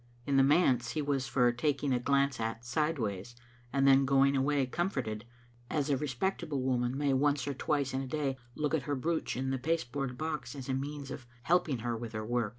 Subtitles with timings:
[0.25, 3.35] In the manse he was for tak i^g a glance at sideways
[3.71, 5.25] and then going away com forted,
[5.69, 9.37] as a respectable woman may once or twice in a day look at her brooch
[9.37, 12.49] in the pasteboard box as a means of helping her with her work.